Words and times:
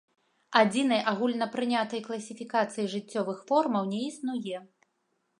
Адзінай 0.59 1.01
агульнапрынятай 1.11 2.01
класіфікацыі 2.07 2.89
жыццёвых 2.93 3.43
формаў 3.51 3.83
не 3.91 3.99
існуе. 4.09 4.57